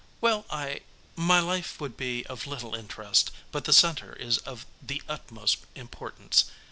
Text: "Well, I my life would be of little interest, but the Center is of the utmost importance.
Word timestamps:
"Well, 0.19 0.47
I 0.49 0.79
my 1.15 1.39
life 1.39 1.79
would 1.79 1.95
be 1.95 2.25
of 2.25 2.47
little 2.47 2.73
interest, 2.73 3.29
but 3.51 3.65
the 3.65 3.71
Center 3.71 4.13
is 4.13 4.39
of 4.39 4.65
the 4.81 5.03
utmost 5.07 5.57
importance. 5.75 6.45